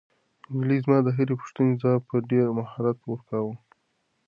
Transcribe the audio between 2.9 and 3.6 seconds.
ورکاوه.